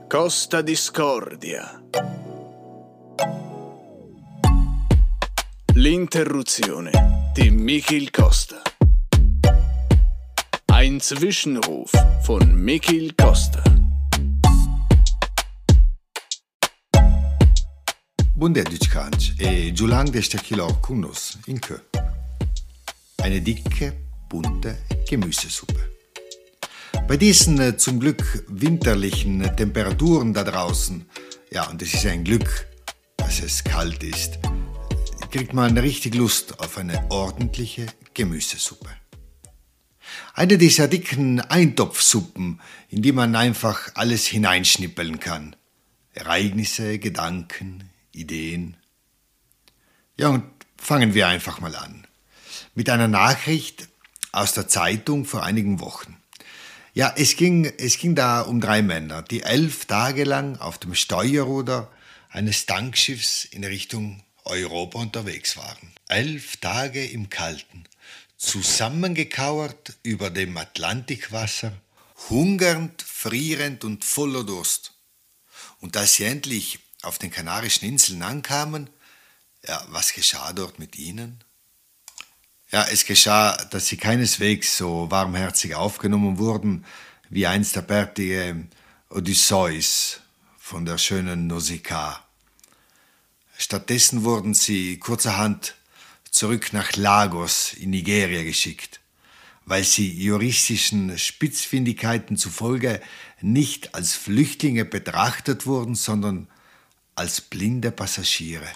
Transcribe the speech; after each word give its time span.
Costa 0.09 0.61
Discordia. 0.61 1.81
L'interruzione 5.75 7.31
di 7.33 7.49
Michel 7.49 8.11
Costa. 8.11 8.61
Ein 10.65 10.99
Zwischenruf 10.99 11.91
von 12.23 12.51
Michel 12.55 13.15
Costa. 13.15 13.68
Bunde 18.39 18.63
Dütschkansch 18.63 19.33
e 19.37 19.71
Giulang 19.71 20.13
de 20.13 20.21
Stechilor 20.21 20.81
Kunus 20.81 21.37
in 21.47 21.59
Kö. 21.59 21.77
Eine 23.17 23.41
dicke, 23.41 23.91
bunte 24.29 24.77
Gemüsesuppe. 25.09 25.91
Bei 27.05 27.17
diesen 27.17 27.59
äh, 27.59 27.75
zum 27.75 27.99
Glück 27.99 28.45
winterlichen 28.47 29.41
äh, 29.41 29.53
Temperaturen 29.53 30.33
da 30.33 30.45
draußen, 30.45 31.05
ja, 31.51 31.69
und 31.69 31.81
es 31.81 31.93
ist 31.93 32.05
ein 32.05 32.23
Glück, 32.23 32.65
dass 33.17 33.41
es 33.41 33.61
kalt 33.61 34.03
ist, 34.03 34.39
kriegt 35.31 35.53
man 35.53 35.77
richtig 35.77 36.15
Lust 36.15 36.61
auf 36.61 36.77
eine 36.77 37.11
ordentliche 37.11 37.87
Gemüsesuppe. 38.13 38.89
Eine 40.33 40.57
dieser 40.57 40.87
dicken 40.87 41.41
Eintopfsuppen, 41.41 42.61
in 42.87 43.01
die 43.01 43.11
man 43.11 43.35
einfach 43.35 43.91
alles 43.95 44.27
hineinschnippeln 44.27 45.19
kann. 45.19 45.57
Ereignisse, 46.13 46.99
Gedanken, 46.99 47.89
Ideen. 48.19 48.75
Ja, 50.17 50.29
und 50.29 50.43
fangen 50.77 51.13
wir 51.13 51.27
einfach 51.27 51.59
mal 51.59 51.75
an. 51.75 52.05
Mit 52.75 52.89
einer 52.89 53.07
Nachricht 53.07 53.87
aus 54.31 54.53
der 54.53 54.67
Zeitung 54.67 55.25
vor 55.25 55.43
einigen 55.43 55.79
Wochen. 55.79 56.17
Ja, 56.93 57.13
es 57.15 57.35
ging, 57.35 57.65
es 57.65 57.97
ging 57.97 58.15
da 58.15 58.41
um 58.41 58.59
drei 58.59 58.81
Männer, 58.81 59.21
die 59.21 59.43
elf 59.43 59.85
Tage 59.85 60.23
lang 60.23 60.57
auf 60.57 60.77
dem 60.77 60.95
Steuerruder 60.95 61.89
eines 62.29 62.65
Tankschiffs 62.65 63.45
in 63.45 63.63
Richtung 63.63 64.23
Europa 64.43 64.99
unterwegs 64.99 65.55
waren. 65.57 65.93
Elf 66.07 66.57
Tage 66.57 67.05
im 67.05 67.29
Kalten, 67.29 67.85
zusammengekauert 68.37 69.93
über 70.03 70.29
dem 70.29 70.57
Atlantikwasser, 70.57 71.73
hungernd, 72.29 73.01
frierend 73.01 73.83
und 73.83 74.03
voller 74.03 74.43
Durst. 74.43 74.93
Und 75.79 75.95
als 75.95 76.15
sie 76.15 76.25
endlich 76.25 76.79
auf 77.01 77.17
den 77.17 77.31
Kanarischen 77.31 77.87
Inseln 77.87 78.21
ankamen, 78.23 78.89
ja, 79.67 79.85
was 79.89 80.13
geschah 80.13 80.53
dort 80.53 80.79
mit 80.79 80.97
ihnen? 80.97 81.43
Ja, 82.71 82.85
es 82.91 83.05
geschah, 83.05 83.57
dass 83.71 83.87
sie 83.87 83.97
keineswegs 83.97 84.77
so 84.77 85.09
warmherzig 85.09 85.75
aufgenommen 85.75 86.37
wurden 86.37 86.85
wie 87.29 87.47
einst 87.47 87.75
der 87.75 87.81
bärtige 87.81 88.67
Odysseus 89.09 90.21
von 90.57 90.85
der 90.85 90.97
schönen 90.97 91.47
Nausicaa. 91.47 92.23
Stattdessen 93.57 94.23
wurden 94.23 94.53
sie 94.53 94.97
kurzerhand 94.97 95.75
zurück 96.31 96.73
nach 96.73 96.95
Lagos 96.95 97.73
in 97.73 97.89
Nigeria 97.89 98.43
geschickt, 98.43 98.99
weil 99.65 99.83
sie 99.83 100.11
juristischen 100.11 101.17
Spitzfindigkeiten 101.17 102.37
zufolge 102.37 103.01
nicht 103.41 103.95
als 103.95 104.13
Flüchtlinge 104.13 104.85
betrachtet 104.85 105.65
wurden, 105.65 105.95
sondern 105.95 106.47
als 107.19 107.41
blinde 107.41 107.91
Passagiere. 107.91 108.67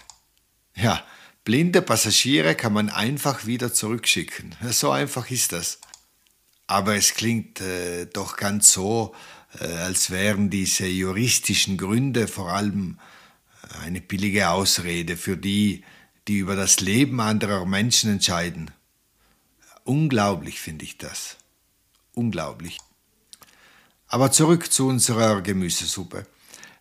Ja, 0.75 1.03
blinde 1.45 1.81
Passagiere 1.81 2.55
kann 2.55 2.73
man 2.73 2.89
einfach 2.89 3.45
wieder 3.45 3.73
zurückschicken. 3.73 4.55
So 4.71 4.91
einfach 4.91 5.31
ist 5.31 5.53
das. 5.53 5.79
Aber 6.67 6.95
es 6.95 7.13
klingt 7.13 7.61
äh, 7.61 8.05
doch 8.05 8.35
ganz 8.35 8.73
so, 8.73 9.15
äh, 9.59 9.65
als 9.65 10.09
wären 10.09 10.49
diese 10.49 10.85
juristischen 10.85 11.77
Gründe 11.77 12.27
vor 12.27 12.51
allem 12.51 12.99
eine 13.81 14.01
billige 14.01 14.49
Ausrede 14.49 15.15
für 15.15 15.37
die, 15.37 15.83
die 16.27 16.37
über 16.37 16.55
das 16.57 16.81
Leben 16.81 17.21
anderer 17.21 17.65
Menschen 17.65 18.11
entscheiden. 18.11 18.71
Unglaublich 19.85 20.59
finde 20.59 20.83
ich 20.83 20.97
das. 20.97 21.37
Unglaublich. 22.13 22.77
Aber 24.07 24.31
zurück 24.31 24.71
zu 24.71 24.87
unserer 24.87 25.41
Gemüsesuppe. 25.41 26.27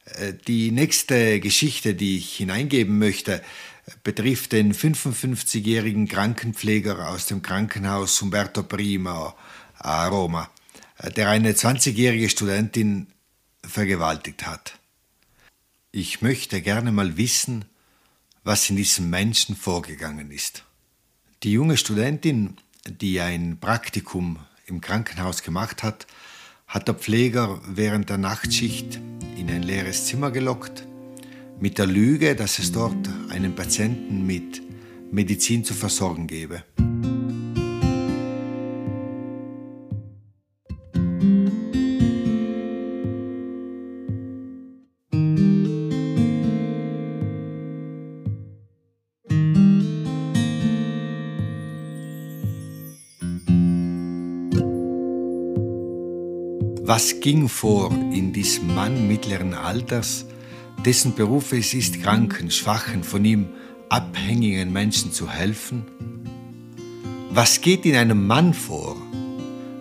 Äh, 0.04 0.34
Die 0.46 0.70
nächste 0.70 1.40
Geschichte, 1.40 1.94
die 1.94 2.18
ich 2.18 2.36
hineingeben 2.36 2.98
möchte, 2.98 3.42
betrifft 4.04 4.52
den 4.52 4.74
55-jährigen 4.74 6.08
Krankenpfleger 6.08 7.08
aus 7.08 7.26
dem 7.26 7.42
Krankenhaus 7.42 8.20
Umberto 8.22 8.62
Prima 8.62 9.34
a 9.78 10.06
Roma, 10.08 10.50
äh, 10.98 11.10
der 11.10 11.28
eine 11.30 11.52
20-jährige 11.52 12.28
Studentin 12.28 13.08
vergewaltigt 13.64 14.46
hat. 14.46 14.78
Ich 15.92 16.22
möchte 16.22 16.62
gerne 16.62 16.90
mal 16.90 17.16
wissen, 17.16 17.64
was 18.44 18.70
in 18.70 18.76
diesem 18.76 19.10
Menschen 19.10 19.56
vorgegangen 19.56 20.30
ist. 20.30 20.64
Die 21.42 21.52
junge 21.52 21.76
Studentin, 21.76 22.56
die 22.86 23.20
ein 23.20 23.58
Praktikum 23.60 24.38
im 24.66 24.80
Krankenhaus 24.80 25.42
gemacht 25.42 25.82
hat, 25.82 26.06
hat 26.72 26.88
der 26.88 26.94
Pfleger 26.94 27.60
während 27.68 28.08
der 28.08 28.16
Nachtschicht 28.16 28.98
in 29.36 29.50
ein 29.50 29.62
leeres 29.62 30.06
Zimmer 30.06 30.30
gelockt, 30.30 30.86
mit 31.60 31.76
der 31.76 31.84
Lüge, 31.84 32.34
dass 32.34 32.58
es 32.58 32.72
dort 32.72 33.10
einen 33.28 33.54
Patienten 33.54 34.26
mit 34.26 34.62
Medizin 35.12 35.66
zu 35.66 35.74
versorgen 35.74 36.26
gebe. 36.26 36.64
Was 57.02 57.18
ging 57.18 57.48
vor 57.48 57.90
in 58.12 58.32
diesem 58.32 58.76
Mann 58.76 59.08
mittleren 59.08 59.54
Alters, 59.54 60.24
dessen 60.84 61.16
Beruf 61.16 61.52
es 61.52 61.74
ist, 61.74 62.00
kranken, 62.00 62.48
schwachen, 62.52 63.02
von 63.02 63.24
ihm 63.24 63.48
abhängigen 63.88 64.72
Menschen 64.72 65.10
zu 65.10 65.28
helfen? 65.28 65.82
Was 67.30 67.60
geht 67.60 67.84
in 67.86 67.96
einem 67.96 68.24
Mann 68.28 68.54
vor, 68.54 68.96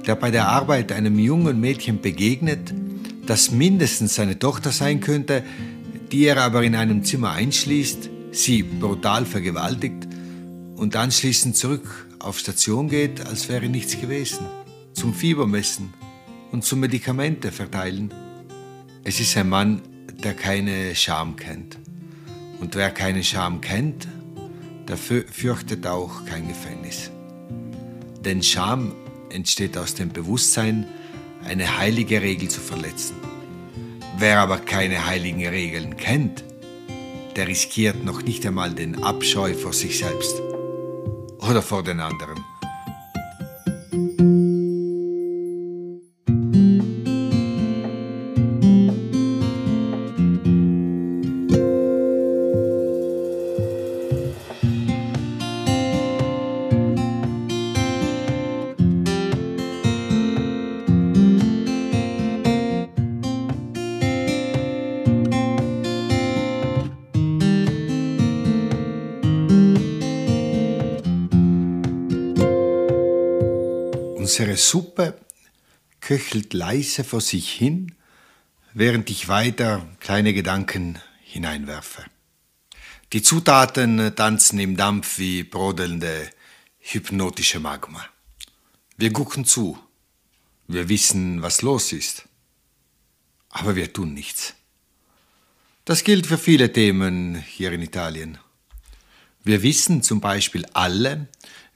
der 0.08 0.16
bei 0.16 0.32
der 0.32 0.48
Arbeit 0.48 0.92
einem 0.92 1.20
jungen 1.20 1.59
Mädchen 1.59 2.02
begegnet, 2.02 2.74
das 3.28 3.52
mindestens 3.52 4.16
seine 4.16 4.40
Tochter 4.40 4.72
sein 4.72 5.00
könnte, 5.00 5.44
die 6.12 6.26
er 6.26 6.38
aber 6.38 6.64
in 6.64 6.74
einem 6.74 7.03
Zimmer 7.03 7.34
einschließt, 7.34 8.09
sie 8.32 8.64
brutal 8.64 9.28
vergewaltigt 9.28 10.08
und 10.76 10.96
anschließend 10.96 11.56
zurück 11.56 12.08
auf 12.18 12.40
Station 12.40 12.90
geht, 12.90 13.24
als 13.28 13.48
wäre 13.48 13.70
nichts 13.70 14.02
gewesen, 14.02 14.48
zum 14.94 15.14
Fiebermessen 15.14 16.00
und 16.51 16.63
zum 16.63 16.81
Medikamente 16.81 17.51
verteilen. 17.51 18.13
Es 19.03 19.19
ist 19.19 19.38
ein 19.38 19.50
Mann, 19.50 19.81
der 20.23 20.34
keine 20.34 20.94
Scham 20.95 21.35
kennt. 21.35 21.78
Und 22.59 22.75
wer 22.75 22.91
keine 22.91 23.23
Scham 23.23 23.62
kennt, 23.62 24.07
der 24.88 24.97
fü- 24.97 25.25
fürchtet 25.28 25.88
auch 25.88 26.25
kein 26.25 26.47
Gefängnis. 26.47 27.09
Denn 28.23 28.44
Scham 28.44 28.94
entsteht 29.29 29.78
aus 29.78 29.95
dem 29.95 30.09
Bewusstsein, 30.09 30.85
eine 31.44 31.78
heilige 31.79 32.22
Regel 32.22 32.50
zu 32.50 32.59
verletzen. 32.59 33.16
Wer 34.17 34.40
aber 34.40 34.59
keine 34.59 35.07
heiligen 35.07 35.47
Regeln 35.47 35.97
kennt, 35.97 36.44
der 37.35 37.47
riskiert 37.47 38.03
noch 38.03 38.22
nicht 38.22 38.45
einmal 38.45 38.75
den 38.75 39.03
Abscheu 39.03 39.53
vor 39.56 39.73
sich 39.73 39.97
selbst 39.97 40.40
oder 41.40 41.61
vor 41.64 41.81
den 41.81 41.99
anderen. 41.99 42.43
Unsere 74.31 74.55
Suppe 74.55 75.19
köchelt 75.99 76.53
leise 76.53 77.03
vor 77.03 77.19
sich 77.19 77.51
hin, 77.51 77.93
während 78.73 79.09
ich 79.09 79.28
weiter 79.28 79.85
kleine 79.99 80.33
Gedanken 80.33 80.99
hineinwerfe. 81.22 82.05
Die 83.11 83.22
Zutaten 83.22 84.16
tanzen 84.16 84.57
im 84.59 84.78
Dampf 84.78 85.17
wie 85.17 85.43
brodelnde, 85.43 86.29
hypnotische 86.79 87.59
Magma. 87.59 88.05
Wir 88.95 89.11
gucken 89.11 89.43
zu. 89.43 89.78
Wir 90.66 90.87
wissen, 90.87 91.41
was 91.41 91.61
los 91.61 91.91
ist. 91.91 92.23
Aber 93.49 93.75
wir 93.75 93.91
tun 93.91 94.13
nichts. 94.13 94.53
Das 95.83 96.05
gilt 96.05 96.25
für 96.25 96.37
viele 96.37 96.72
Themen 96.72 97.35
hier 97.35 97.73
in 97.73 97.81
Italien. 97.81 98.37
Wir 99.43 99.61
wissen 99.61 100.01
zum 100.01 100.22
Beispiel 100.22 100.66
alle, 100.72 101.28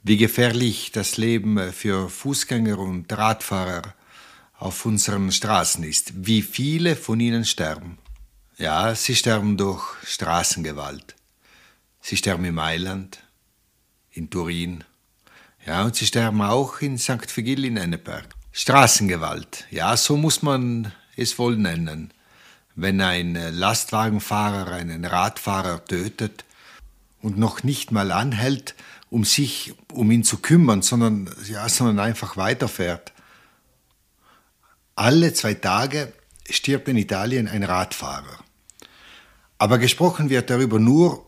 wie 0.05 0.17
gefährlich 0.17 0.91
das 0.91 1.17
Leben 1.17 1.73
für 1.73 2.09
Fußgänger 2.09 2.77
und 2.77 3.11
Radfahrer 3.11 3.95
auf 4.59 4.85
unseren 4.85 5.31
Straßen 5.31 5.83
ist, 5.83 6.13
wie 6.27 6.43
viele 6.43 6.95
von 6.95 7.19
ihnen 7.19 7.43
sterben. 7.43 7.97
Ja, 8.57 8.93
sie 8.93 9.15
sterben 9.15 9.57
durch 9.57 9.83
Straßengewalt. 10.05 11.15
Sie 12.01 12.17
sterben 12.17 12.45
in 12.45 12.53
Mailand, 12.53 13.17
in 14.11 14.29
Turin, 14.29 14.83
ja, 15.65 15.83
und 15.83 15.95
sie 15.95 16.05
sterben 16.05 16.39
auch 16.43 16.81
in 16.81 16.99
St. 16.99 17.35
Vigil 17.35 17.65
in 17.65 17.77
Enneberg. 17.77 18.27
Straßengewalt, 18.51 19.65
ja, 19.71 19.97
so 19.97 20.17
muss 20.17 20.43
man 20.43 20.93
es 21.17 21.39
wohl 21.39 21.57
nennen. 21.57 22.13
Wenn 22.75 23.01
ein 23.01 23.33
Lastwagenfahrer 23.33 24.71
einen 24.71 25.03
Radfahrer 25.03 25.83
tötet 25.83 26.45
und 27.23 27.39
noch 27.39 27.63
nicht 27.63 27.91
mal 27.91 28.11
anhält, 28.11 28.75
um 29.09 29.23
sich 29.23 29.73
um 29.93 30.11
ihn 30.11 30.23
zu 30.23 30.37
kümmern, 30.37 30.81
sondern, 30.81 31.29
ja, 31.47 31.67
sondern 31.69 31.99
einfach 31.99 32.37
weiterfährt. 32.37 33.13
Alle 34.95 35.33
zwei 35.33 35.53
Tage 35.53 36.13
stirbt 36.49 36.87
in 36.87 36.97
Italien 36.97 37.47
ein 37.47 37.63
Radfahrer. 37.63 38.39
Aber 39.57 39.77
gesprochen 39.77 40.29
wird 40.29 40.49
darüber 40.49 40.79
nur, 40.79 41.25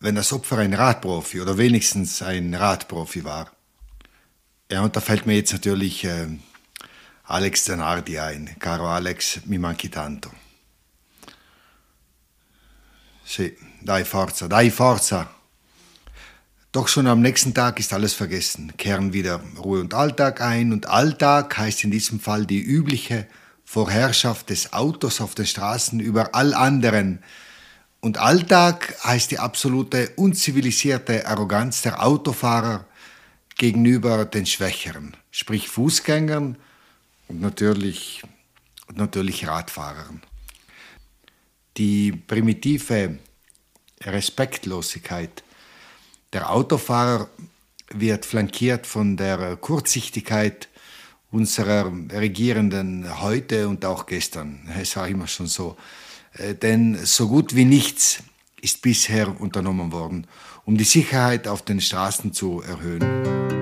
wenn 0.00 0.14
das 0.14 0.32
Opfer 0.32 0.58
ein 0.58 0.74
Radprofi 0.74 1.40
oder 1.40 1.58
wenigstens 1.58 2.22
ein 2.22 2.54
Radprofi 2.54 3.24
war. 3.24 3.50
Ja, 4.70 4.82
und 4.82 4.96
da 4.96 5.00
fällt 5.00 5.26
mir 5.26 5.36
jetzt 5.36 5.52
natürlich 5.52 6.04
äh, 6.04 6.26
Alex 7.24 7.64
Zanardi 7.64 8.18
ein. 8.18 8.56
Caro 8.58 8.88
Alex, 8.88 9.40
mi 9.46 9.58
manchi 9.58 9.88
tanto. 9.88 10.30
Sì, 13.24 13.56
dai 13.80 14.04
forza, 14.04 14.46
dai 14.46 14.70
forza. 14.70 15.35
Doch 16.76 16.88
schon 16.88 17.06
am 17.06 17.22
nächsten 17.22 17.54
Tag 17.54 17.80
ist 17.80 17.94
alles 17.94 18.12
vergessen, 18.12 18.74
kehren 18.76 19.14
wieder 19.14 19.40
Ruhe 19.58 19.80
und 19.80 19.94
Alltag 19.94 20.42
ein 20.42 20.74
und 20.74 20.84
Alltag 20.84 21.56
heißt 21.56 21.84
in 21.84 21.90
diesem 21.90 22.20
Fall 22.20 22.44
die 22.44 22.60
übliche 22.60 23.26
Vorherrschaft 23.64 24.50
des 24.50 24.74
Autos 24.74 25.22
auf 25.22 25.34
den 25.34 25.46
Straßen 25.46 26.00
über 26.00 26.34
all 26.34 26.52
anderen. 26.52 27.20
Und 28.00 28.18
Alltag 28.18 28.94
heißt 29.02 29.30
die 29.30 29.38
absolute 29.38 30.10
unzivilisierte 30.16 31.26
Arroganz 31.26 31.80
der 31.80 32.04
Autofahrer 32.04 32.84
gegenüber 33.56 34.26
den 34.26 34.44
Schwächeren, 34.44 35.16
sprich 35.30 35.70
Fußgängern 35.70 36.58
und 37.28 37.40
natürlich, 37.40 38.22
natürlich 38.94 39.46
Radfahrern. 39.46 40.20
Die 41.78 42.12
primitive 42.12 43.18
Respektlosigkeit 44.02 45.42
der 46.32 46.50
Autofahrer 46.50 47.28
wird 47.92 48.26
flankiert 48.26 48.86
von 48.86 49.16
der 49.16 49.56
Kurzsichtigkeit 49.56 50.68
unserer 51.30 51.92
Regierenden 52.12 53.20
heute 53.20 53.68
und 53.68 53.84
auch 53.84 54.06
gestern. 54.06 54.68
Es 54.80 54.96
war 54.96 55.08
immer 55.08 55.26
schon 55.26 55.46
so. 55.46 55.76
Äh, 56.34 56.54
denn 56.54 56.98
so 57.04 57.28
gut 57.28 57.54
wie 57.54 57.64
nichts 57.64 58.22
ist 58.60 58.82
bisher 58.82 59.40
unternommen 59.40 59.92
worden, 59.92 60.26
um 60.64 60.76
die 60.76 60.84
Sicherheit 60.84 61.46
auf 61.46 61.62
den 61.62 61.80
Straßen 61.80 62.32
zu 62.32 62.62
erhöhen. 62.62 63.55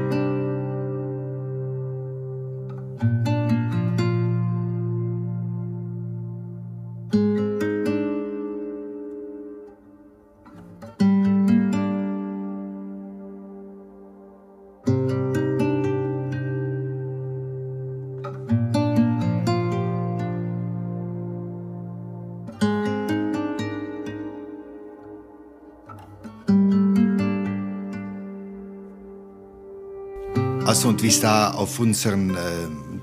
Also 30.66 30.88
und 30.88 31.02
wie 31.02 31.08
es 31.08 31.20
da 31.20 31.50
auf 31.50 31.78
unseren 31.78 32.30
äh, 32.30 32.38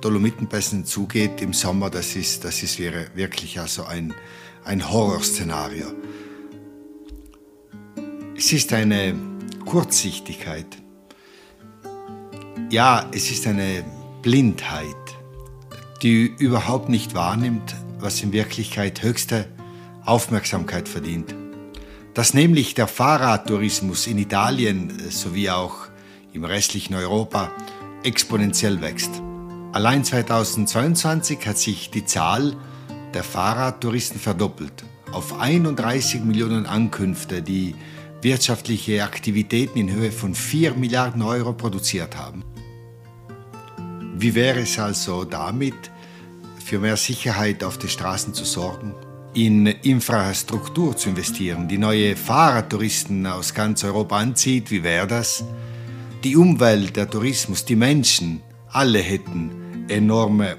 Dolomitenpässen 0.02 0.84
zugeht 0.84 1.42
im 1.42 1.54
Sommer, 1.54 1.92
das 1.92 2.16
ist, 2.16 2.44
das 2.44 2.64
ist 2.64 2.80
wirklich 2.80 3.60
also 3.60 3.86
ein, 3.86 4.16
ein 4.64 4.90
Horrorszenario. 4.90 5.86
Es 8.36 8.52
ist 8.52 8.74
eine 8.74 9.16
Kurzsichtigkeit. 9.64 10.66
Ja, 12.72 13.08
es 13.12 13.30
ist 13.30 13.46
eine 13.46 13.86
Blindheit, 14.24 14.96
die 16.02 16.34
überhaupt 16.40 16.90
nicht 16.90 17.14
wahrnimmt, 17.14 17.76
was 18.00 18.24
in 18.24 18.34
Wirklichkeit 18.34 19.04
höchste 19.04 19.48
Aufmerksamkeit 20.04 20.90
verdient. 20.90 21.36
Dass 22.16 22.34
nämlich 22.34 22.74
der 22.74 22.88
Fahrradtourismus 22.88 24.08
in 24.08 24.18
Italien 24.18 24.92
sowie 25.12 25.52
auch 25.52 25.81
im 26.34 26.44
restlichen 26.44 26.96
Europa 26.96 27.52
exponentiell 28.04 28.82
wächst. 28.82 29.22
Allein 29.74 30.04
2022 30.04 31.46
hat 31.46 31.58
sich 31.58 31.92
die 31.92 32.06
Zahl 32.06 32.56
der 33.14 33.24
Fahrradtouristen 33.24 34.20
verdoppelt 34.20 34.84
auf 35.12 35.40
31 35.40 36.24
Millionen 36.24 36.66
Ankünfte, 36.66 37.42
die 37.42 37.76
wirtschaftliche 38.22 39.04
Aktivitäten 39.04 39.80
in 39.80 39.92
Höhe 39.92 40.12
von 40.12 40.36
4 40.36 40.76
Milliarden 40.76 41.22
Euro 41.22 41.54
produziert 41.54 42.18
haben. 42.18 42.44
Wie 44.16 44.36
wäre 44.36 44.60
es 44.60 44.78
also 44.80 45.26
damit, 45.26 45.92
für 46.64 46.80
mehr 46.80 46.98
Sicherheit 46.98 47.64
auf 47.64 47.78
den 47.78 47.90
Straßen 47.90 48.34
zu 48.34 48.46
sorgen, 48.46 48.94
in 49.34 49.66
Infrastruktur 49.66 50.96
zu 50.96 51.10
investieren, 51.10 51.68
die 51.68 51.78
neue 51.78 52.16
Fahrradtouristen 52.16 53.26
aus 53.26 53.54
ganz 53.54 53.84
Europa 53.84 54.18
anzieht? 54.18 54.70
Wie 54.72 54.84
wäre 54.84 55.08
das? 55.08 55.44
Die 56.24 56.36
Umwelt, 56.36 56.96
der 56.96 57.10
Tourismus, 57.10 57.66
die 57.66 57.76
Menschen, 57.76 58.42
alle 58.70 59.00
hätten 59.00 59.86
enorme, 59.90 60.58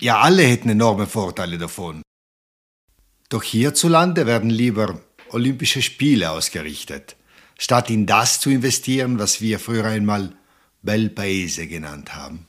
ja, 0.00 0.20
alle 0.20 0.42
hätten 0.42 0.68
enorme 0.68 1.06
Vorteile 1.06 1.58
davon. 1.58 2.02
Doch 3.28 3.42
hierzulande 3.42 4.26
werden 4.26 4.50
lieber 4.50 5.00
Olympische 5.30 5.80
Spiele 5.80 6.30
ausgerichtet, 6.30 7.16
statt 7.58 7.88
in 7.88 8.04
das 8.06 8.40
zu 8.40 8.50
investieren, 8.50 9.18
was 9.18 9.40
wir 9.40 9.58
früher 9.58 9.86
einmal 9.86 10.34
Bel 10.82 11.08
Paese 11.08 11.66
genannt 11.66 12.14
haben. 12.14 12.46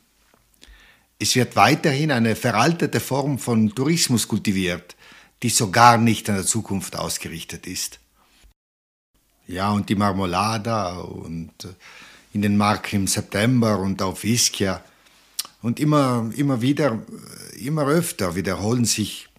Es 1.20 1.36
wird 1.36 1.56
weiterhin 1.56 2.12
eine 2.12 2.36
veraltete 2.36 3.00
Form 3.00 3.40
von 3.40 3.74
Tourismus 3.74 4.28
kultiviert, 4.28 4.98
die 5.42 5.50
so 5.50 5.72
gar 5.72 5.98
nicht 5.98 6.30
an 6.30 6.36
der 6.36 6.46
Zukunft 6.46 6.98
ausgerichtet 6.98 7.68
ist. 7.68 8.00
Ja, 9.48 9.72
und 9.72 9.88
die 9.88 9.96
Marmolada 9.96 10.98
und 10.98 11.54
in 12.34 12.42
den 12.42 12.58
Marken 12.58 12.96
im 12.98 13.08
September 13.08 13.80
und 13.80 14.02
auf 14.02 14.24
Ischia. 14.24 14.84
Und 15.62 15.80
immer, 15.80 16.30
immer 16.36 16.62
wieder, 16.62 17.02
immer 17.58 17.88
öfter 17.88 18.36
wiederholen 18.36 18.86
sich 18.86 19.30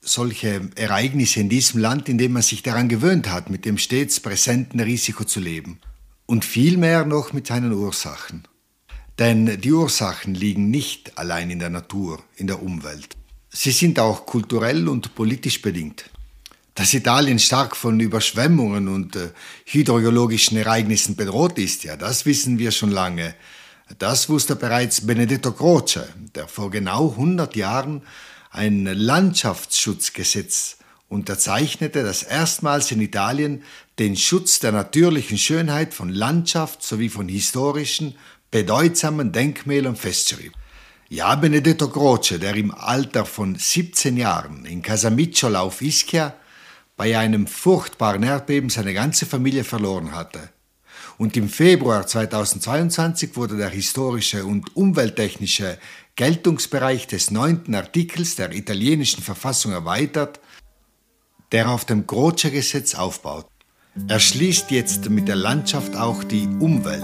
solche 0.00 0.70
Ereignisse 0.74 1.40
in 1.40 1.48
diesem 1.48 1.80
Land, 1.80 2.08
in 2.08 2.18
dem 2.18 2.32
man 2.32 2.42
sich 2.42 2.62
daran 2.62 2.88
gewöhnt 2.88 3.30
hat, 3.30 3.50
mit 3.50 3.64
dem 3.64 3.78
stets 3.78 4.20
präsenten 4.20 4.80
Risiko 4.80 5.24
zu 5.24 5.40
leben. 5.40 5.80
Und 6.26 6.44
vielmehr 6.44 7.04
noch 7.04 7.32
mit 7.32 7.46
seinen 7.46 7.72
Ursachen. 7.72 8.46
Denn 9.18 9.60
die 9.60 9.72
Ursachen 9.72 10.34
liegen 10.34 10.70
nicht 10.70 11.18
allein 11.18 11.50
in 11.50 11.58
der 11.58 11.70
Natur, 11.70 12.22
in 12.36 12.46
der 12.46 12.62
Umwelt. 12.62 13.16
Sie 13.50 13.70
sind 13.70 13.98
auch 13.98 14.26
kulturell 14.26 14.88
und 14.88 15.14
politisch 15.14 15.60
bedingt. 15.60 16.10
Dass 16.74 16.94
Italien 16.94 17.38
stark 17.38 17.76
von 17.76 18.00
Überschwemmungen 18.00 18.88
und 18.88 19.16
äh, 19.16 19.30
hydrogeologischen 19.66 20.56
Ereignissen 20.56 21.16
bedroht 21.16 21.58
ist, 21.58 21.84
ja, 21.84 21.96
das 21.96 22.24
wissen 22.24 22.58
wir 22.58 22.70
schon 22.70 22.90
lange. 22.90 23.34
Das 23.98 24.30
wusste 24.30 24.56
bereits 24.56 25.06
Benedetto 25.06 25.52
Croce, 25.52 26.00
der 26.34 26.48
vor 26.48 26.70
genau 26.70 27.10
100 27.10 27.56
Jahren 27.56 28.02
ein 28.50 28.86
Landschaftsschutzgesetz 28.86 30.78
unterzeichnete, 31.08 32.02
das 32.02 32.22
erstmals 32.22 32.90
in 32.90 33.02
Italien 33.02 33.62
den 33.98 34.16
Schutz 34.16 34.60
der 34.60 34.72
natürlichen 34.72 35.36
Schönheit 35.36 35.92
von 35.92 36.08
Landschaft 36.08 36.82
sowie 36.82 37.10
von 37.10 37.28
historischen, 37.28 38.14
bedeutsamen 38.50 39.30
Denkmälern 39.30 39.96
festschrieb. 39.96 40.54
Ja, 41.10 41.34
Benedetto 41.34 41.88
Croce, 41.88 42.38
der 42.40 42.54
im 42.54 42.70
Alter 42.70 43.26
von 43.26 43.56
17 43.56 44.16
Jahren 44.16 44.64
in 44.64 44.80
Casamicciola 44.80 45.60
auf 45.60 45.82
Ischia 45.82 46.34
bei 46.96 47.18
einem 47.18 47.46
furchtbaren 47.46 48.22
Erdbeben 48.22 48.70
seine 48.70 48.94
ganze 48.94 49.26
Familie 49.26 49.64
verloren 49.64 50.12
hatte. 50.12 50.50
Und 51.18 51.36
im 51.36 51.48
Februar 51.48 52.06
2022 52.06 53.36
wurde 53.36 53.56
der 53.56 53.68
historische 53.68 54.44
und 54.44 54.76
umwelttechnische 54.76 55.78
Geltungsbereich 56.16 57.06
des 57.06 57.30
neunten 57.30 57.74
Artikels 57.74 58.36
der 58.36 58.52
italienischen 58.52 59.22
Verfassung 59.22 59.72
erweitert, 59.72 60.40
der 61.52 61.70
auf 61.70 61.84
dem 61.84 62.06
Croce-Gesetz 62.06 62.94
aufbaut. 62.94 63.46
Er 64.08 64.20
schließt 64.20 64.70
jetzt 64.70 65.10
mit 65.10 65.28
der 65.28 65.36
Landschaft 65.36 65.96
auch 65.96 66.24
die 66.24 66.46
Umwelt, 66.46 67.02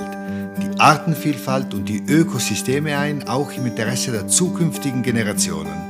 die 0.62 0.80
Artenvielfalt 0.80 1.74
und 1.74 1.86
die 1.86 2.02
Ökosysteme 2.08 2.96
ein, 2.96 3.28
auch 3.28 3.52
im 3.52 3.66
Interesse 3.66 4.10
der 4.10 4.26
zukünftigen 4.26 5.02
Generationen. 5.02 5.87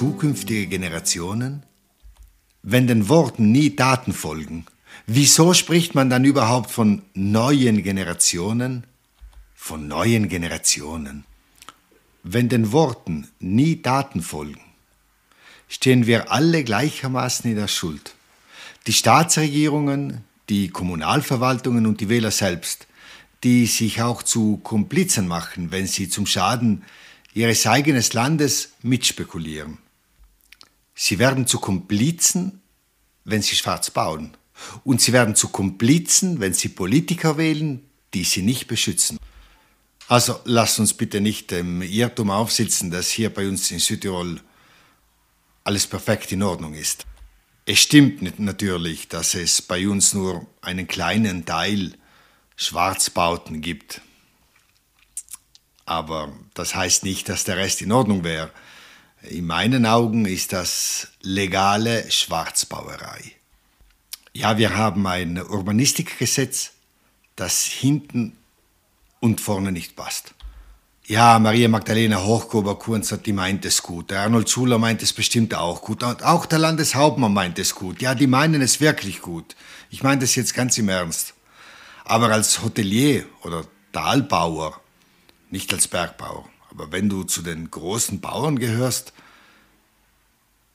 Zukünftige 0.00 0.66
Generationen? 0.66 1.62
Wenn 2.62 2.86
den 2.86 3.10
Worten 3.10 3.52
nie 3.52 3.76
Taten 3.76 4.14
folgen, 4.14 4.64
wieso 5.06 5.52
spricht 5.52 5.94
man 5.94 6.08
dann 6.08 6.24
überhaupt 6.24 6.70
von 6.70 7.02
neuen 7.12 7.82
Generationen? 7.82 8.84
Von 9.54 9.88
neuen 9.88 10.30
Generationen. 10.30 11.24
Wenn 12.22 12.48
den 12.48 12.72
Worten 12.72 13.28
nie 13.40 13.76
Taten 13.82 14.22
folgen, 14.22 14.62
stehen 15.68 16.06
wir 16.06 16.32
alle 16.32 16.64
gleichermaßen 16.64 17.50
in 17.50 17.58
der 17.58 17.68
Schuld. 17.68 18.14
Die 18.86 18.94
Staatsregierungen, 18.94 20.24
die 20.48 20.70
Kommunalverwaltungen 20.70 21.84
und 21.84 22.00
die 22.00 22.08
Wähler 22.08 22.30
selbst, 22.30 22.86
die 23.44 23.66
sich 23.66 24.00
auch 24.00 24.22
zu 24.22 24.56
Komplizen 24.62 25.28
machen, 25.28 25.72
wenn 25.72 25.86
sie 25.86 26.08
zum 26.08 26.24
Schaden 26.24 26.84
ihres 27.34 27.66
eigenen 27.66 28.02
Landes 28.14 28.72
mitspekulieren. 28.82 29.76
Sie 31.02 31.18
werden 31.18 31.46
zu 31.46 31.60
Komplizen, 31.60 32.60
wenn 33.24 33.40
sie 33.40 33.56
schwarz 33.56 33.90
bauen. 33.90 34.36
Und 34.84 35.00
sie 35.00 35.14
werden 35.14 35.34
zu 35.34 35.48
Komplizen, 35.48 36.40
wenn 36.40 36.52
sie 36.52 36.68
Politiker 36.68 37.38
wählen, 37.38 37.88
die 38.12 38.22
sie 38.22 38.42
nicht 38.42 38.66
beschützen. 38.66 39.18
Also 40.08 40.38
lasst 40.44 40.78
uns 40.78 40.92
bitte 40.92 41.22
nicht 41.22 41.52
dem 41.52 41.80
Irrtum 41.80 42.28
aufsitzen, 42.28 42.90
dass 42.90 43.08
hier 43.08 43.32
bei 43.32 43.48
uns 43.48 43.70
in 43.70 43.78
Südtirol 43.78 44.42
alles 45.64 45.86
perfekt 45.86 46.32
in 46.32 46.42
Ordnung 46.42 46.74
ist. 46.74 47.06
Es 47.64 47.78
stimmt 47.78 48.38
natürlich, 48.38 49.08
dass 49.08 49.34
es 49.34 49.62
bei 49.62 49.88
uns 49.88 50.12
nur 50.12 50.46
einen 50.60 50.86
kleinen 50.86 51.46
Teil 51.46 51.94
Schwarzbauten 52.56 53.62
gibt. 53.62 54.02
Aber 55.86 56.30
das 56.52 56.74
heißt 56.74 57.04
nicht, 57.04 57.30
dass 57.30 57.44
der 57.44 57.56
Rest 57.56 57.80
in 57.80 57.90
Ordnung 57.90 58.22
wäre. 58.22 58.52
In 59.22 59.46
meinen 59.46 59.84
Augen 59.84 60.24
ist 60.24 60.54
das 60.54 61.08
legale 61.20 62.10
Schwarzbauerei. 62.10 63.32
Ja, 64.32 64.56
wir 64.56 64.76
haben 64.76 65.06
ein 65.06 65.42
Urbanistikgesetz, 65.42 66.72
das 67.36 67.64
hinten 67.64 68.36
und 69.20 69.42
vorne 69.42 69.72
nicht 69.72 69.94
passt. 69.94 70.32
Ja, 71.06 71.38
Maria 71.38 71.68
Magdalena 71.68 72.22
Hochkober-Kunzert, 72.22 73.26
die 73.26 73.32
meint 73.32 73.64
es 73.66 73.82
gut. 73.82 74.10
Der 74.10 74.20
Arnold 74.20 74.48
Schuler 74.48 74.78
meint 74.78 75.02
es 75.02 75.12
bestimmt 75.12 75.54
auch 75.54 75.82
gut. 75.82 76.02
Und 76.02 76.22
auch 76.22 76.46
der 76.46 76.60
Landeshauptmann 76.60 77.34
meint 77.34 77.58
es 77.58 77.74
gut. 77.74 78.00
Ja, 78.00 78.14
die 78.14 78.28
meinen 78.28 78.62
es 78.62 78.80
wirklich 78.80 79.20
gut. 79.20 79.56
Ich 79.90 80.02
meine 80.02 80.20
das 80.20 80.34
jetzt 80.36 80.54
ganz 80.54 80.78
im 80.78 80.88
Ernst. 80.88 81.34
Aber 82.04 82.30
als 82.30 82.62
Hotelier 82.62 83.26
oder 83.42 83.64
Talbauer, 83.92 84.80
nicht 85.50 85.74
als 85.74 85.88
Bergbauer, 85.88 86.48
aber 86.70 86.92
wenn 86.92 87.08
du 87.08 87.24
zu 87.24 87.42
den 87.42 87.70
großen 87.70 88.20
Bauern 88.20 88.58
gehörst, 88.58 89.12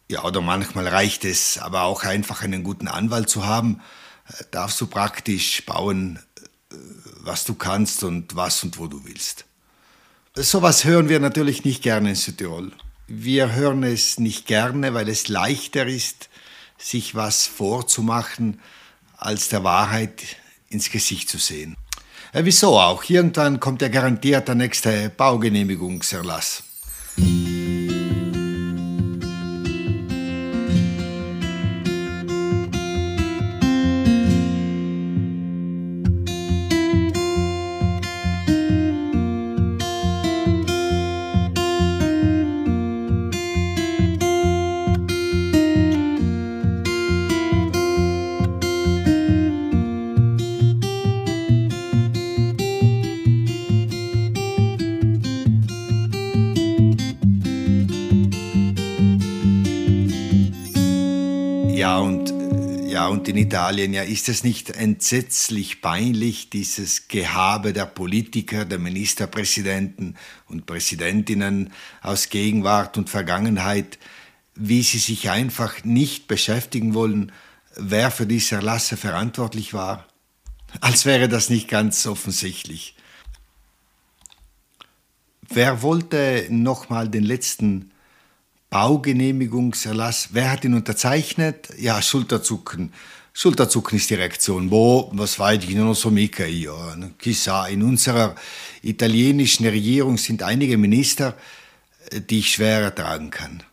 ja, 0.07 0.23
oder 0.23 0.41
manchmal 0.41 0.87
reicht 0.87 1.25
es 1.25 1.57
aber 1.57 1.83
auch 1.83 2.03
einfach 2.03 2.43
einen 2.43 2.63
guten 2.63 2.87
Anwalt 2.87 3.29
zu 3.29 3.45
haben, 3.45 3.81
äh, 4.27 4.43
darfst 4.51 4.79
du 4.79 4.87
praktisch 4.87 5.65
bauen, 5.65 6.19
äh, 6.39 6.75
was 7.21 7.43
du 7.43 7.55
kannst 7.55 8.03
und 8.03 8.35
was 8.35 8.63
und 8.63 8.77
wo 8.77 8.87
du 8.87 9.05
willst. 9.05 9.45
Sowas 10.35 10.83
hören 10.83 11.09
wir 11.09 11.19
natürlich 11.19 11.63
nicht 11.63 11.81
gerne 11.81 12.09
in 12.09 12.15
Südtirol. 12.15 12.71
Wir 13.07 13.53
hören 13.53 13.83
es 13.83 14.19
nicht 14.19 14.45
gerne, 14.47 14.93
weil 14.93 15.07
es 15.07 15.27
leichter 15.27 15.87
ist, 15.87 16.29
sich 16.77 17.15
was 17.15 17.47
vorzumachen, 17.47 18.59
als 19.17 19.47
der 19.47 19.63
Wahrheit 19.63 20.23
ins 20.69 20.91
Gesicht 20.91 21.29
zu 21.29 21.37
sehen. 21.37 21.77
Äh, 22.35 22.43
wieso 22.43 22.77
auch? 22.77 23.09
Irgendwann 23.09 23.61
kommt 23.61 23.81
ja 23.81 23.87
garantiert 23.87 24.49
der 24.49 24.55
nächste 24.55 25.09
Baugenehmigungserlass. 25.09 26.63
Und 63.07 63.27
in 63.27 63.37
Italien, 63.37 63.93
ja, 63.93 64.03
ist 64.03 64.29
es 64.29 64.43
nicht 64.43 64.69
entsetzlich 64.69 65.81
peinlich, 65.81 66.49
dieses 66.49 67.07
Gehabe 67.07 67.73
der 67.73 67.85
Politiker, 67.85 68.63
der 68.63 68.79
Ministerpräsidenten 68.79 70.15
und 70.47 70.65
Präsidentinnen 70.65 71.73
aus 72.01 72.29
Gegenwart 72.29 72.97
und 72.97 73.09
Vergangenheit, 73.09 73.99
wie 74.55 74.83
sie 74.83 74.99
sich 74.99 75.29
einfach 75.29 75.83
nicht 75.83 76.27
beschäftigen 76.27 76.93
wollen, 76.93 77.31
wer 77.75 78.11
für 78.11 78.25
diese 78.25 78.55
Erlasse 78.55 78.95
verantwortlich 78.95 79.73
war? 79.73 80.05
Als 80.79 81.05
wäre 81.05 81.27
das 81.27 81.49
nicht 81.49 81.67
ganz 81.67 82.05
offensichtlich. 82.07 82.95
Wer 85.49 85.81
wollte 85.81 86.47
nochmal 86.49 87.09
den 87.09 87.23
letzten 87.23 87.91
Baugenehmigungserlass. 88.75 90.31
Wer 90.33 90.51
hat 90.51 90.65
ihn 90.65 90.73
unterzeichnet? 90.73 91.69
Ja, 91.77 92.01
Schulterzucken. 92.01 92.91
Schulterzucken 93.31 93.97
ist 93.97 94.09
die 94.09 94.15
Reaktion. 94.15 94.69
Wo, 94.69 95.09
was 95.13 95.39
weiß 95.39 95.63
ich, 95.63 95.75
non 95.75 95.95
so 95.95 96.11
mica 96.11 96.43
io. 96.43 96.77
Chissà, 97.17 97.69
in 97.69 97.83
unserer 97.83 98.35
italienischen 98.81 99.65
Regierung 99.65 100.17
sind 100.17 100.43
einige 100.43 100.77
Minister, 100.77 101.37
äh, 102.11 102.19
die 102.19 102.39
ich 102.39 102.51
schwer 102.51 102.81
ertragen 102.81 103.29
kann. 103.29 103.63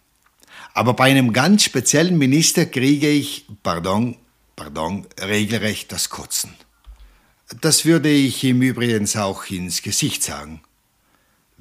Aber 0.73 0.95
bei 0.95 1.11
einem 1.11 1.33
ganz 1.33 1.65
speziellen 1.65 2.17
Minister 2.17 2.67
kriege 2.67 3.09
ich, 3.09 3.47
pardon, 3.65 4.15
pardon, 4.55 5.09
regelrecht 5.21 5.91
das 5.91 6.11
Kotzen. 6.11 6.55
Das 7.61 7.85
würde 7.85 8.09
ich 8.09 8.45
ihm 8.45 8.63
übrigens 8.63 9.17
auch 9.17 9.47
ins 9.47 9.83
Gesicht 9.83 10.23
sagen 10.23 10.63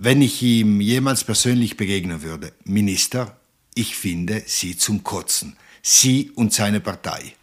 wenn 0.04 0.24
ich 0.24 0.42
ihm 0.42 0.82
jemals 0.82 1.24
persönlich 1.24 1.78
begegnen 1.78 2.24
würde, 2.24 2.54
Minister, 2.64 3.38
ich 3.76 3.96
finde 3.96 4.42
Sie 4.48 4.76
zum 4.76 5.04
Kotzen. 5.04 5.56
Sie 5.84 6.32
und 6.34 6.52
seine 6.52 6.80
Partei. 6.80 7.36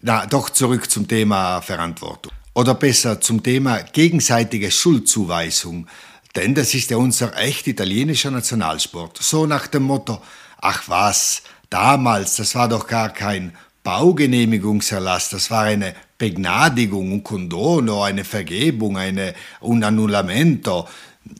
Na, 0.00 0.26
doch 0.26 0.50
zurück 0.50 0.90
zum 0.90 1.06
Thema 1.06 1.60
Verantwortung. 1.60 2.32
Oder 2.52 2.74
besser 2.74 3.20
zum 3.20 3.44
Thema 3.44 3.82
gegenseitige 3.82 4.72
Schuldzuweisung. 4.72 5.86
Denn 6.34 6.56
das 6.56 6.74
ist 6.74 6.90
ja 6.90 6.96
unser 6.96 7.36
echt 7.38 7.68
italienischer 7.68 8.32
Nationalsport. 8.32 9.22
So 9.22 9.46
nach 9.46 9.68
dem 9.68 9.84
Motto, 9.84 10.20
ach 10.60 10.88
was, 10.88 11.42
damals, 11.70 12.34
das 12.34 12.56
war 12.56 12.68
doch 12.68 12.88
gar 12.88 13.10
kein 13.10 13.56
Baugenehmigungserlass, 13.84 15.30
das 15.30 15.48
war 15.48 15.62
eine 15.62 15.94
Begnadigung, 16.18 17.12
un 17.12 17.22
Condono, 17.22 18.02
eine 18.02 18.24
Vergebung, 18.24 18.96
eine, 18.96 19.34
un 19.60 19.84
Annullamento. 19.84 20.88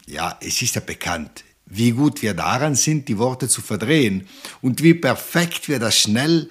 Ja, 0.07 0.39
es 0.41 0.63
ist 0.63 0.75
ja 0.75 0.81
bekannt, 0.81 1.45
wie 1.67 1.93
gut 1.93 2.23
wir 2.23 2.35
daran 2.35 2.75
sind, 2.75 3.09
die 3.09 3.19
Worte 3.19 3.49
zu 3.49 3.61
verdrehen 3.61 4.29
und 4.63 4.83
wie 4.83 4.95
perfekt 4.95 5.69
wir 5.69 5.79
das 5.79 5.99
schnell 5.99 6.51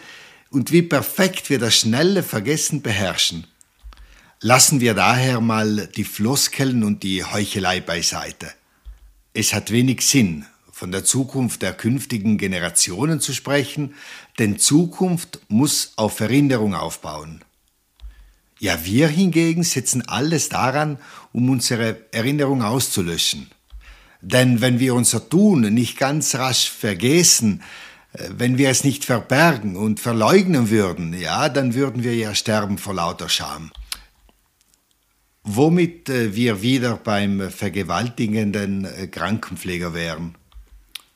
und 0.50 0.72
wie 0.72 0.82
perfekt 0.82 1.50
wir 1.50 1.60
das 1.60 1.76
schnelle 1.76 2.24
Vergessen 2.24 2.82
beherrschen. 2.82 3.48
Lassen 4.40 4.82
wir 4.82 4.94
daher 4.94 5.40
mal 5.40 5.88
die 5.96 6.04
Floskeln 6.04 6.84
und 6.84 7.04
die 7.04 7.24
Heuchelei 7.24 7.80
beiseite. 7.80 8.52
Es 9.34 9.54
hat 9.54 9.72
wenig 9.72 10.02
Sinn, 10.02 10.46
von 10.72 10.92
der 10.92 11.06
Zukunft 11.06 11.62
der 11.62 11.74
künftigen 11.74 12.38
Generationen 12.38 13.20
zu 13.20 13.34
sprechen, 13.34 13.96
denn 14.40 14.60
Zukunft 14.60 15.40
muss 15.48 15.94
auf 15.96 16.20
Erinnerung 16.20 16.76
aufbauen. 16.76 17.44
Ja, 18.60 18.86
wir 18.86 19.08
hingegen 19.08 19.64
setzen 19.64 20.08
alles 20.08 20.50
daran, 20.50 20.98
um 21.34 21.50
unsere 21.50 21.98
Erinnerung 22.12 22.62
auszulöschen. 22.62 23.48
Denn 24.22 24.62
wenn 24.62 24.80
wir 24.80 24.96
unser 24.96 25.28
Tun 25.28 25.62
nicht 25.74 25.98
ganz 25.98 26.36
rasch 26.36 26.70
vergessen, 26.70 27.62
äh, 28.14 28.30
wenn 28.38 28.58
wir 28.58 28.70
es 28.70 28.86
nicht 28.86 29.04
verbergen 29.04 29.76
und 29.76 30.00
verleugnen 30.00 30.70
würden, 30.70 31.14
ja, 31.14 31.50
dann 31.50 31.74
würden 31.74 32.04
wir 32.04 32.16
ja 32.16 32.34
sterben 32.34 32.78
vor 32.78 32.94
lauter 32.94 33.28
Scham. 33.28 33.72
Womit 35.44 36.08
äh, 36.08 36.34
wir 36.36 36.62
wieder 36.62 36.96
beim 36.96 37.52
vergewaltigenden 37.52 38.86
äh, 38.86 39.08
Krankenpfleger 39.08 39.94
wären. 39.94 40.36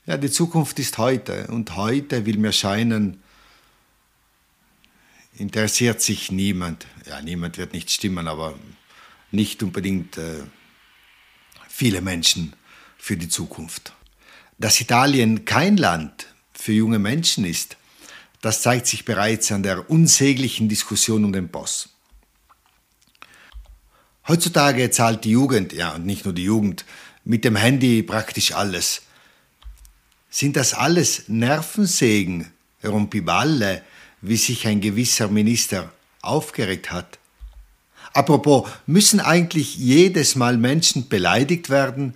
Ja, 0.06 0.18
die 0.18 0.32
Zukunft 0.32 0.80
ist 0.80 0.98
heute 0.98 1.48
und 1.48 1.76
heute 1.78 2.26
will 2.26 2.38
mir 2.38 2.52
scheinen, 2.52 3.22
interessiert 5.38 6.02
sich 6.02 6.32
niemand. 6.32 6.88
Ja, 7.08 7.22
niemand 7.22 7.58
wird 7.58 7.74
nicht 7.74 7.92
stimmen, 7.92 8.28
aber 8.28 8.56
nicht 9.32 9.64
unbedingt 9.64 10.18
äh, 10.18 10.44
viele 11.68 12.02
Menschen 12.02 12.54
für 12.98 13.18
die 13.18 13.30
Zukunft. 13.30 13.94
Dass 14.58 14.82
Italien 14.82 15.46
kein 15.46 15.78
Land 15.78 16.28
für 16.54 16.72
junge 16.74 17.00
Menschen 17.00 17.46
ist, 17.46 17.78
das 18.42 18.62
zeigt 18.62 18.88
sich 18.88 19.06
bereits 19.06 19.52
an 19.52 19.64
der 19.64 19.90
unsäglichen 19.90 20.70
Diskussion 20.70 21.26
um 21.26 21.34
den 21.34 21.50
Boss. 21.50 21.90
Heutzutage 24.28 24.92
zahlt 24.92 25.24
die 25.24 25.32
Jugend, 25.32 25.74
ja 25.74 25.96
und 25.96 26.06
nicht 26.06 26.26
nur 26.26 26.34
die 26.34 26.44
Jugend, 26.44 26.86
mit 27.24 27.46
dem 27.46 27.56
Handy 27.56 28.04
praktisch 28.04 28.54
alles. 28.54 29.04
Sind 30.30 30.56
das 30.56 30.74
alles 30.74 31.30
Nervensägen, 31.30 32.52
Rompiballe, 32.84 33.84
wie 34.22 34.38
sich 34.38 34.68
ein 34.68 34.82
gewisser 34.82 35.30
Minister 35.30 35.92
aufgeregt 36.22 36.92
hat? 36.92 37.20
Apropos, 38.18 38.68
müssen 38.88 39.20
eigentlich 39.20 39.78
jedes 39.78 40.36
Mal 40.36 40.58
Menschen 40.58 41.08
beleidigt 41.08 41.70
werden, 41.70 42.16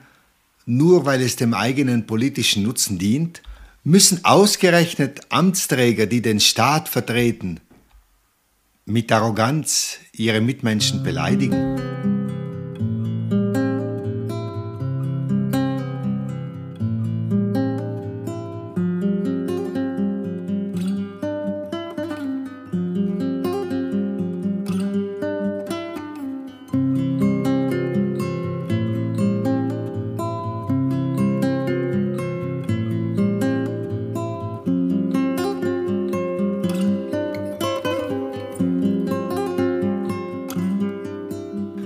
nur 0.65 1.05
weil 1.05 1.21
es 1.21 1.35
dem 1.35 1.53
eigenen 1.53 2.07
politischen 2.07 2.63
Nutzen 2.63 2.97
dient? 2.97 3.43
Müssen 3.83 4.25
ausgerechnet 4.25 5.19
Amtsträger, 5.29 6.07
die 6.07 6.23
den 6.23 6.39
Staat 6.39 6.89
vertreten, 6.89 7.59
mit 8.85 9.11
Arroganz 9.11 9.99
ihre 10.11 10.41
Mitmenschen 10.41 11.03
beleidigen? 11.03 12.20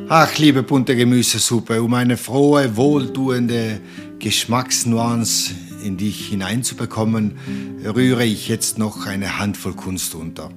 Ach, 0.07 0.37
liebe 0.37 0.61
bunte 0.61 0.95
Gemüsesuppe, 0.95 1.81
um 1.81 1.95
eine 1.95 2.15
frohe, 2.15 2.77
wohltuende 2.77 3.81
Geschmacksnuance 4.19 5.55
in 5.83 5.97
dich 5.97 6.27
hineinzubekommen, 6.27 7.39
rühre 7.83 8.23
ich 8.23 8.47
jetzt 8.47 8.77
noch 8.77 9.07
eine 9.07 9.39
Handvoll 9.39 9.73
Kunst 9.73 10.13
unter. 10.13 10.51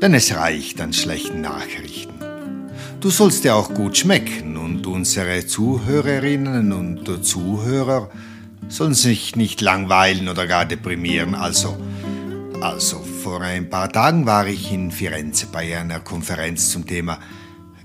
Denn 0.00 0.14
es 0.14 0.32
reicht 0.36 0.80
an 0.80 0.92
schlechten 0.92 1.40
Nachrichten. 1.40 2.14
Du 3.00 3.10
sollst 3.10 3.42
dir 3.42 3.56
auch 3.56 3.74
gut 3.74 3.96
schmecken 3.96 4.56
und 4.56 4.86
unsere 4.86 5.44
Zuhörerinnen 5.44 6.72
und 6.72 7.26
Zuhörer 7.26 8.08
sollen 8.68 8.94
sich 8.94 9.34
nicht 9.34 9.60
langweilen 9.60 10.28
oder 10.28 10.46
gar 10.46 10.64
deprimieren. 10.64 11.34
Also, 11.34 11.76
also, 12.60 13.00
vor 13.24 13.40
ein 13.40 13.68
paar 13.68 13.90
Tagen 13.90 14.26
war 14.26 14.46
ich 14.46 14.72
in 14.72 14.92
Firenze 14.92 15.48
bei 15.50 15.76
einer 15.76 15.98
Konferenz 15.98 16.70
zum 16.70 16.86
Thema 16.86 17.18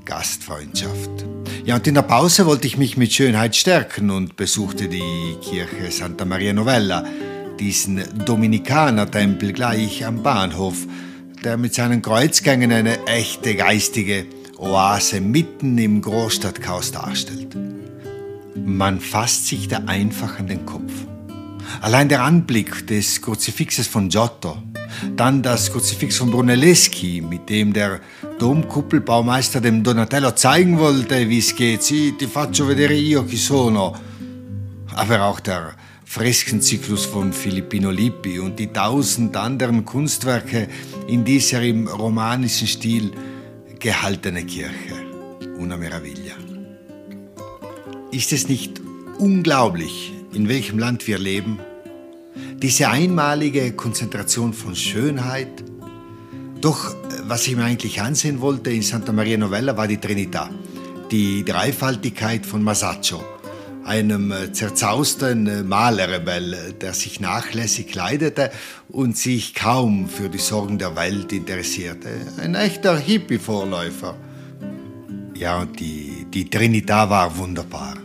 Gastfreundschaft. 0.06 1.26
Ja, 1.66 1.76
und 1.76 1.88
in 1.88 1.96
der 1.96 2.04
Pause 2.04 2.46
wollte 2.46 2.68
ich 2.68 2.78
mich 2.78 2.96
mit 2.96 3.12
Schönheit 3.12 3.56
stärken 3.56 4.12
und 4.12 4.36
besuchte 4.36 4.88
die 4.88 5.36
Kirche 5.42 5.92
Santa 5.92 6.26
Maria 6.26 6.54
Novella, 6.54 7.04
diesen 7.60 8.04
Dominikanertempel 8.26 9.52
gleich 9.52 10.06
am 10.06 10.22
Bahnhof, 10.22 10.86
der 11.44 11.58
mit 11.58 11.74
seinen 11.74 12.02
Kreuzgängen 12.02 12.72
eine 12.72 13.06
echte 13.08 13.56
geistige 13.56 14.26
Oase 14.58 15.22
mitten 15.22 15.78
im 15.78 16.02
Großstadtchaos 16.02 16.92
darstellt. 16.92 17.56
Man 18.56 19.00
fasst 19.00 19.48
sich 19.48 19.68
da 19.68 19.82
einfach 19.88 20.40
an 20.40 20.48
den 20.48 20.66
Kopf. 20.66 20.94
Allein 21.82 22.10
der 22.10 22.24
Anblick 22.24 22.88
des 22.88 23.22
Kruzifixes 23.22 23.88
von 23.88 24.10
Giotto, 24.10 24.58
dann 25.16 25.42
das 25.42 25.72
Kruzifix 25.72 26.18
von 26.18 26.32
Brunelleschi, 26.32 27.22
mit 27.22 27.50
dem 27.50 27.74
der 27.74 28.00
Domkuppelbaumeister 28.40 29.62
dem 29.62 29.84
Donatello 29.84 30.32
zeigen 30.32 30.80
wollte, 30.80 31.30
wie 31.30 31.40
es 31.40 31.56
geht. 31.56 31.84
Sie, 31.84 32.14
ti 32.18 32.28
faccio 32.28 32.66
vedere 32.68 32.94
io 32.94 33.24
chi 33.26 33.38
sono. 33.38 33.96
Aber 34.96 35.24
auch 35.24 35.40
der 35.40 35.76
Freskenzyklus 36.06 37.06
von 37.06 37.34
Filippino 37.34 37.92
Lippi 37.92 38.40
und 38.40 38.58
die 38.58 38.68
tausend 38.68 39.36
anderen 39.36 39.84
Kunstwerke 39.84 40.68
in 41.08 41.26
dieser 41.26 41.62
im 41.62 41.88
romanischen 41.88 42.68
Stil 42.68 43.12
gehaltene 43.80 44.46
Kirche. 44.46 44.96
Una 45.58 45.78
meraviglia. 45.78 46.36
Ist 48.12 48.32
es 48.32 48.48
nicht 48.48 48.82
unglaublich, 49.18 50.14
in 50.34 50.48
welchem 50.48 50.80
Land 50.80 51.06
wir 51.08 51.20
leben? 51.20 51.60
Diese 52.62 52.88
einmalige 52.90 53.74
Konzentration 53.74 54.54
von 54.54 54.76
Schönheit, 54.76 55.64
doch 56.62 56.96
was 57.24 57.48
ich 57.48 57.56
mir 57.56 57.66
eigentlich 57.66 58.02
ansehen 58.02 58.40
wollte 58.40 58.72
in 58.72 58.82
Santa 58.82 59.12
Maria 59.12 59.38
Novella 59.38 59.76
war 59.76 59.88
die 59.88 59.98
Trinità, 59.98 60.50
die 61.12 61.44
Dreifaltigkeit 61.44 62.46
von 62.46 62.64
Masaccio, 62.64 63.22
einem 63.84 64.32
äh, 64.32 64.54
zerzausten 64.54 65.48
äh, 65.48 65.64
Malerrebell, 65.64 66.74
der 66.80 66.94
sich 66.94 67.20
nachlässig 67.20 67.88
kleidete 67.88 68.52
und 68.90 69.18
sich 69.18 69.54
kaum 69.54 70.08
für 70.08 70.30
die 70.30 70.40
Sorgen 70.40 70.78
der 70.78 70.96
Welt 70.96 71.34
interessierte. 71.34 72.10
Ein 72.38 72.56
echter 72.56 72.98
Hippie-Vorläufer. 72.98 74.16
Ja, 75.36 75.60
und 75.60 75.80
die, 75.80 76.26
die 76.34 76.46
Trinità 76.46 77.10
war 77.10 77.38
wunderbar. 77.38 77.96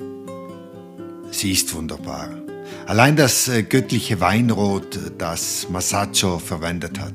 Sie 1.31 1.53
ist 1.53 1.73
wunderbar. 1.73 2.40
Allein 2.91 3.15
das 3.15 3.47
äh, 3.47 3.63
göttliche 3.63 4.19
Weinrot, 4.21 4.99
das 5.17 5.69
Masaccio 5.71 6.41
verwendet 6.41 6.99
hat. 6.99 7.15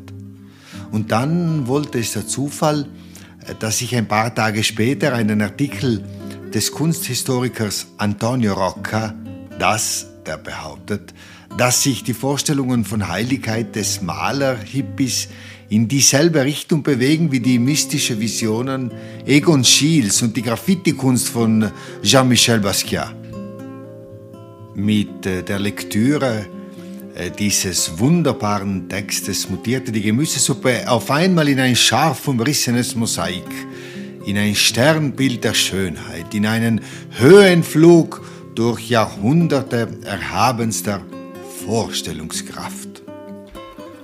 Und 0.92 1.12
dann 1.12 1.68
wollte 1.68 2.00
es 2.00 2.14
der 2.14 2.26
Zufall, 2.26 2.88
äh, 3.46 3.56
dass 3.60 3.82
ich 3.82 3.94
ein 3.94 4.08
paar 4.08 4.34
Tage 4.34 4.64
später 4.64 5.14
einen 5.14 5.42
Artikel 5.42 6.02
des 6.54 6.72
Kunsthistorikers 6.72 7.88
Antonio 7.98 8.54
Rocca, 8.54 9.16
das, 9.60 10.08
der 10.26 10.38
behauptet, 10.38 11.14
dass 11.58 11.84
sich 11.84 12.06
die 12.06 12.14
Vorstellungen 12.14 12.86
von 12.86 13.10
Heiligkeit 13.10 13.76
des 13.76 14.02
Maler-Hippies 14.02 15.28
in 15.68 15.90
dieselbe 15.90 16.46
Richtung 16.46 16.84
bewegen 16.84 17.34
wie 17.34 17.42
die 17.42 17.60
mystische 17.60 18.18
Visionen 18.18 18.92
Egon 19.26 19.66
Schiels 19.66 20.22
und 20.22 20.38
die 20.38 20.42
Graffiti-Kunst 20.42 21.28
von 21.28 21.70
Jean-Michel 22.02 22.62
Basquiat. 22.62 23.25
Mit 24.76 25.26
äh, 25.26 25.42
der 25.42 25.58
Lektüre 25.60 26.46
äh, 27.16 27.32
dieses 27.32 27.98
wunderbaren 27.98 28.90
Textes 28.90 29.50
mutierte 29.50 29.92
die 29.94 30.02
Gemüsesuppe 30.02 30.90
auf 30.90 31.10
einmal 31.10 31.48
in 31.48 31.62
ein 31.62 31.78
scharf 31.78 32.28
umrissenes 32.28 32.94
Mosaik, 32.94 33.50
in 34.26 34.38
ein 34.38 34.54
Sternbild 34.54 35.46
der 35.46 35.54
Schönheit, 35.54 36.34
in 36.34 36.46
einen 36.46 36.82
Höhenflug 37.12 38.26
durch 38.54 38.90
Jahrhunderte 38.90 39.88
erhabenster 40.04 41.02
Vorstellungskraft. 41.66 43.02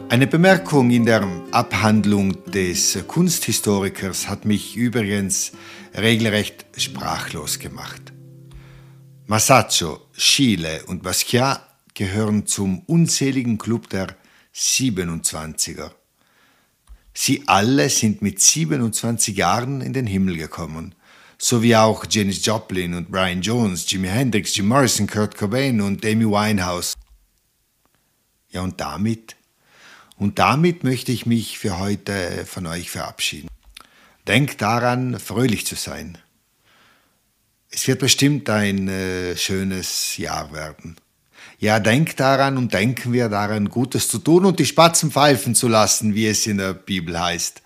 Eine 0.07 0.27
Bemerkung 0.27 0.89
in 0.91 1.05
der 1.05 1.27
Abhandlung 1.51 2.45
des 2.45 2.97
Kunsthistorikers 3.07 4.29
hat 4.29 4.45
mich 4.45 4.77
übrigens 4.77 5.51
regelrecht 5.97 6.65
sprachlos 6.77 7.59
gemacht. 7.59 8.13
Masaccio, 9.31 10.01
Schiele 10.11 10.83
und 10.87 11.03
Basquiat 11.03 11.65
gehören 11.93 12.47
zum 12.47 12.79
unzähligen 12.79 13.57
Club 13.57 13.87
der 13.87 14.17
27er. 14.53 15.91
Sie 17.13 17.43
alle 17.45 17.89
sind 17.89 18.21
mit 18.21 18.41
27 18.41 19.37
Jahren 19.37 19.79
in 19.79 19.93
den 19.93 20.05
Himmel 20.05 20.35
gekommen, 20.35 20.95
so 21.37 21.63
wie 21.63 21.77
auch 21.77 22.03
Janis 22.09 22.45
Joplin 22.45 22.93
und 22.93 23.09
Brian 23.09 23.41
Jones, 23.41 23.89
Jimi 23.89 24.09
Hendrix, 24.09 24.53
Jim 24.53 24.67
Morrison, 24.67 25.07
Kurt 25.07 25.37
Cobain 25.37 25.79
und 25.79 26.05
Amy 26.05 26.25
Winehouse. 26.25 26.95
Ja, 28.49 28.59
und 28.63 28.81
damit 28.81 29.37
und 30.17 30.39
damit 30.39 30.83
möchte 30.83 31.13
ich 31.13 31.25
mich 31.25 31.57
für 31.57 31.79
heute 31.79 32.45
von 32.45 32.67
euch 32.67 32.91
verabschieden. 32.91 33.47
Denkt 34.27 34.61
daran, 34.61 35.21
fröhlich 35.21 35.65
zu 35.65 35.75
sein. 35.75 36.17
Es 37.73 37.87
wird 37.87 37.99
bestimmt 37.99 38.49
ein 38.49 38.89
äh, 38.89 39.37
schönes 39.37 40.17
Jahr 40.17 40.51
werden. 40.51 40.97
Ja, 41.57 41.79
denkt 41.79 42.19
daran 42.19 42.57
und 42.57 42.73
denken 42.73 43.13
wir 43.13 43.29
daran, 43.29 43.69
Gutes 43.69 44.09
zu 44.09 44.17
tun 44.17 44.45
und 44.45 44.59
die 44.59 44.65
Spatzen 44.65 45.09
pfeifen 45.09 45.55
zu 45.55 45.69
lassen, 45.69 46.13
wie 46.13 46.27
es 46.27 46.45
in 46.47 46.57
der 46.57 46.73
Bibel 46.73 47.17
heißt. 47.19 47.61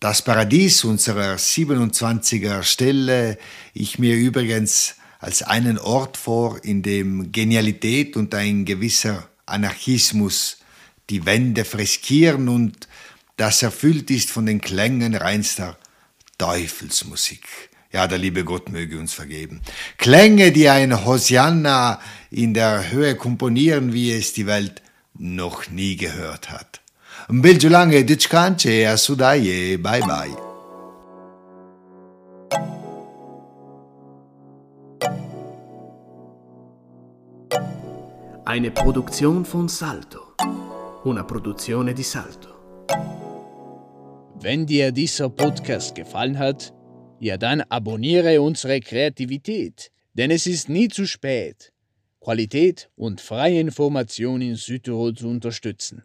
Das 0.00 0.22
Paradies 0.22 0.84
unserer 0.84 1.34
27er 1.34 2.62
Stelle 2.62 3.36
ich 3.74 3.98
mir 3.98 4.14
übrigens 4.16 4.94
als 5.18 5.42
einen 5.42 5.78
Ort 5.78 6.16
vor, 6.16 6.64
in 6.64 6.82
dem 6.82 7.30
Genialität 7.32 8.16
und 8.16 8.34
ein 8.34 8.64
gewisser 8.64 9.28
Anarchismus 9.44 10.58
die 11.10 11.26
Wände 11.26 11.64
freskieren 11.64 12.48
und 12.48 12.88
das 13.36 13.62
erfüllt 13.62 14.10
ist 14.10 14.30
von 14.30 14.46
den 14.46 14.60
Klängen 14.60 15.14
reinster 15.14 15.78
Teufelsmusik. 16.38 17.46
Ja, 17.92 18.06
der 18.06 18.18
liebe 18.18 18.44
Gott 18.44 18.70
möge 18.70 18.98
uns 18.98 19.12
vergeben. 19.14 19.60
Klänge, 19.96 20.52
die 20.52 20.68
ein 20.68 21.04
Hosianna 21.04 22.00
in 22.30 22.54
der 22.54 22.90
Höhe 22.90 23.14
komponieren, 23.14 23.92
wie 23.92 24.12
es 24.12 24.32
die 24.32 24.46
Welt 24.46 24.82
noch 25.18 25.70
nie 25.70 25.96
gehört 25.96 26.50
hat. 26.50 26.80
Mbeljulange 27.28 28.04
Ditschkanche, 28.04 28.88
Asudaye, 28.88 29.78
bye 29.78 30.00
bye. 30.00 30.36
Eine 38.44 38.70
Produktion 38.70 39.44
von 39.44 39.68
Salto 39.68 40.26
una 41.06 41.22
produzione 41.22 41.92
di 41.92 42.02
Salto. 42.02 42.48
Wenn 44.40 44.66
dir 44.66 44.90
dieser 44.90 45.28
Podcast 45.28 45.94
gefallen 45.94 46.36
hat, 46.36 46.72
ja 47.20 47.36
dann 47.36 47.62
abonniere 47.62 48.40
unsere 48.40 48.80
Kreativität, 48.80 49.90
denn 50.14 50.30
es 50.30 50.46
ist 50.46 50.68
nie 50.68 50.88
zu 50.88 51.06
spät, 51.06 51.72
Qualität 52.20 52.90
und 52.96 53.20
freie 53.20 53.60
Information 53.60 54.40
in 54.40 54.56
Südtirol 54.56 55.14
zu 55.14 55.28
unterstützen. 55.28 56.02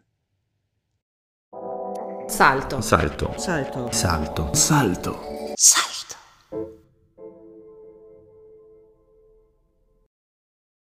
Salto. 2.28 2.80
Salto. 2.80 3.34
Salto. 3.36 3.88
Salto. 3.92 4.50
Salto. 4.54 5.52
Salto. 5.56 5.91